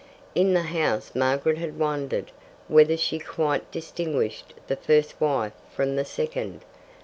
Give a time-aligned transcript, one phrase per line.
[0.33, 2.31] In the house Margaret had wondered
[2.67, 6.61] whether she quite distinguished the first wife from the second.